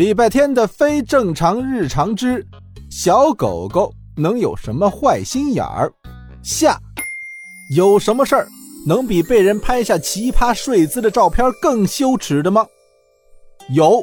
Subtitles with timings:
[0.00, 2.42] 礼拜天的非正常日常之
[2.88, 5.92] 小狗狗能有什么坏心眼儿？
[6.42, 6.80] 下
[7.76, 8.48] 有什么事儿
[8.86, 12.66] 能比被人拍下奇葩睡姿的照片更羞耻的吗？
[13.74, 14.02] 有，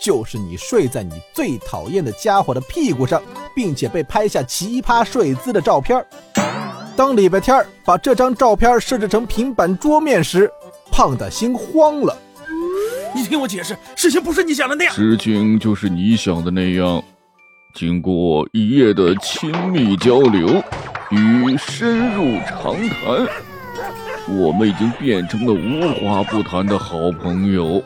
[0.00, 3.20] 就是你睡在你最讨厌的家伙的屁股上，
[3.52, 6.06] 并且被拍下奇葩睡姿的照片。
[6.94, 10.48] 当礼拜天把这张照片设置成平板桌面时，
[10.92, 12.16] 胖大星慌了。
[13.16, 14.94] 你听我解释，事情不是你想的那样。
[14.94, 17.02] 事情就是你想的那样。
[17.74, 20.62] 经过一夜的亲密交流
[21.10, 23.26] 与深入长谈，
[24.28, 27.82] 我们已经变成了无话不谈的好朋友。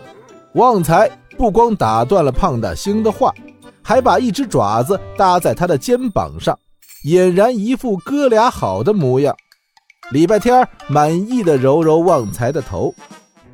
[0.55, 3.33] 旺财不光打断了胖大星的话，
[3.83, 6.59] 还把一只爪子搭在他的肩膀上，
[7.05, 9.33] 俨然一副哥俩好的模样。
[10.11, 12.93] 礼拜天满意的揉揉旺财的头。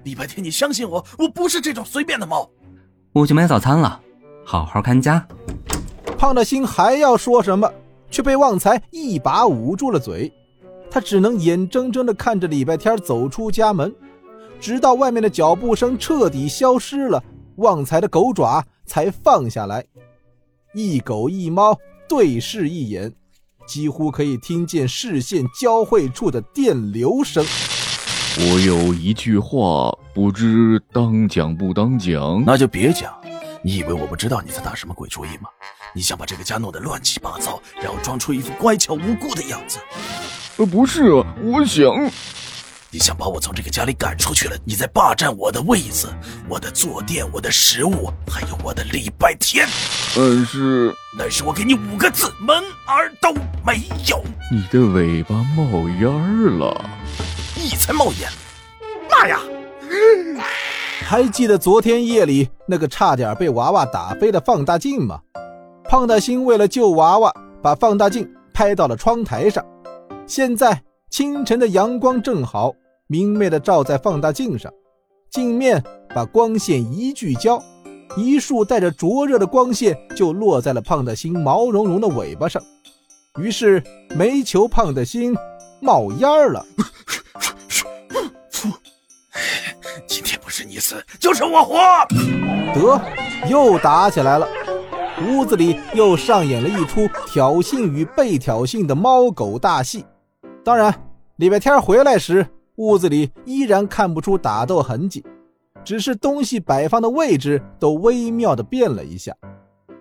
[0.07, 2.49] 礼拜天，你相信我，我不是这种随便的猫。
[3.13, 4.01] 我去买早餐了，
[4.45, 5.27] 好好看家。
[6.17, 7.69] 胖大星还要说什么，
[8.09, 10.33] 却被旺财一把捂住了嘴。
[10.89, 13.93] 他只能眼睁睁地看着礼拜天走出家门，
[14.61, 17.21] 直到外面的脚步声彻底消失了，
[17.57, 19.85] 旺财的狗爪才放下来。
[20.73, 21.77] 一狗一猫
[22.09, 23.13] 对视一眼，
[23.67, 27.45] 几乎可以听见视线交汇处的电流声。
[28.39, 32.43] 我有一句话，不知当讲不当讲。
[32.45, 33.11] 那就别讲。
[33.63, 35.49] 你以为我不知道你在打什么鬼主意吗？
[35.95, 39.79] 你想把这个家弄得乱七八糟，然后装出一副乖巧无辜的样子。
[40.59, 41.87] 呃，不是啊，我想，
[42.91, 46.09] 你想把我从这个家里赶出去了，你在霸占我的位子、
[46.47, 49.67] 我的坐垫、我的食物，还有我的礼拜天。
[50.15, 52.55] 但是，但是我给你五个字：门
[52.87, 53.33] 儿都
[53.65, 54.23] 没有。
[54.53, 56.91] 你的尾巴冒烟儿了。
[57.69, 58.31] 你才冒烟！
[59.11, 59.41] 妈呀！
[61.05, 65.19] 还记得昨天夜里那个差点被娃娃打飞的放大镜吗？
[65.83, 69.67] 胖大星为了救娃娃，把放大镜拍到了窗台上。
[70.29, 72.73] 现在清晨的阳光正好，
[73.09, 74.73] 明媚的照在放大镜上，
[75.29, 75.83] 镜面
[76.15, 77.61] 把光线一聚焦，
[78.17, 82.63] 一束带着灼热的光线就落在了胖大星毛茸茸的尾巴上。
[83.41, 83.83] 于是
[84.15, 85.37] 煤球胖大星
[85.81, 86.65] 冒烟了。
[90.87, 91.77] 死，就是我活。
[92.73, 93.01] 得，
[93.51, 94.47] 又打起来了。
[95.27, 100.05] 屋子里又上演了一出挑衅与被挑衅的猫狗大戏。
[100.63, 100.95] 当然，
[101.37, 102.47] 礼拜天回来时，
[102.77, 105.25] 屋子里依然看不出打斗痕迹，
[105.83, 109.35] 只是东西摆放的位置都微妙的变了一下。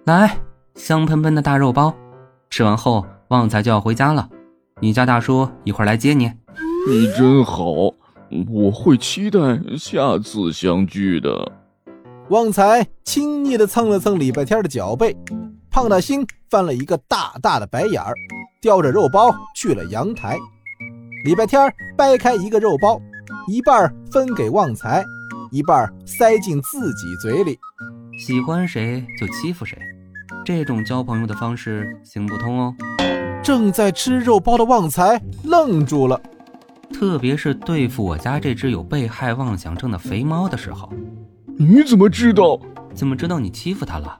[0.03, 0.37] 来，
[0.75, 1.91] 香喷喷的大肉包，
[2.51, 4.29] 吃完后旺财就要回家了，
[4.79, 6.31] 你家大叔一会儿来接你。
[6.87, 7.65] 你真好。
[8.53, 9.39] 我会期待
[9.77, 11.51] 下次相聚的。
[12.29, 15.15] 旺财亲昵的蹭了蹭礼拜天的脚背，
[15.69, 18.13] 胖大星翻了一个大大的白眼儿，
[18.59, 20.37] 叼着肉包去了阳台。
[21.23, 22.99] 礼拜天掰开一个肉包，
[23.47, 25.05] 一半分给旺财，
[25.51, 27.57] 一半塞进自己嘴里。
[28.17, 29.77] 喜欢谁就欺负谁，
[30.43, 32.75] 这种交朋友的方式行不通哦。
[33.43, 36.19] 正在吃肉包的旺财愣住了。
[36.97, 40.89] 特别是对付我家这只有被害妄想症的肥猫的时候，
[41.57, 42.57] 你怎么知道？
[42.95, 44.17] 怎么知道你欺负它了？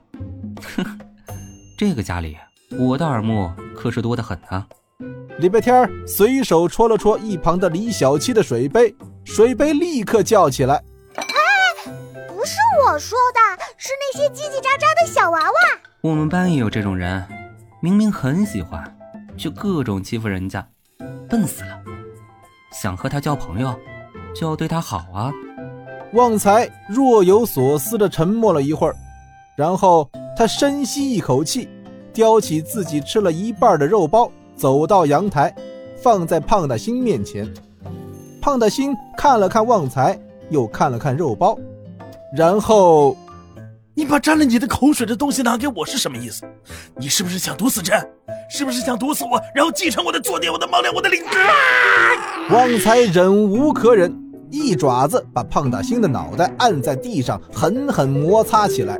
[0.76, 0.84] 哼，
[1.78, 2.36] 这个家里
[2.78, 4.66] 我的耳目可是多得很啊！
[5.38, 8.94] 礼拜天随手戳了戳一旁的李小七的水杯，
[9.24, 10.74] 水杯立刻叫起来
[11.16, 11.24] ：“哎，
[12.28, 15.54] 不是我说的，是那些叽叽喳喳的小娃娃。”
[16.02, 17.24] 我们班也有这种人，
[17.80, 18.98] 明明很喜欢，
[19.38, 20.68] 却各种欺负人家，
[21.26, 21.85] 笨死了。
[22.78, 23.74] 想和他交朋友，
[24.34, 25.32] 就要对他好啊！
[26.12, 28.94] 旺财若有所思地沉默了一会儿，
[29.56, 30.06] 然后
[30.36, 31.66] 他深吸一口气，
[32.12, 35.54] 叼起自己吃了一半的肉包，走到阳台，
[36.02, 37.50] 放在胖大星面前。
[38.42, 40.18] 胖大星看了看旺财，
[40.50, 41.58] 又看了看肉包，
[42.36, 43.16] 然后。
[44.06, 46.44] 把沾了你的口水的东西拿给我是什么意思？
[46.96, 47.98] 你是不是想毒死朕？
[48.48, 52.54] 是不是想毒死我，然后继承我的坐垫、我的猫粮、我的领地？
[52.54, 54.14] 旺财忍无可忍，
[54.50, 58.98] 一爪子把胖大星的脑袋按在地上，狠狠摩擦起来。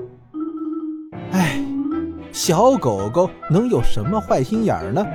[1.31, 1.61] 哎，
[2.33, 5.07] 小狗狗能有什么坏心眼儿呢？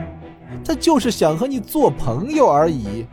[0.64, 3.06] 它就是想和你做朋友而已。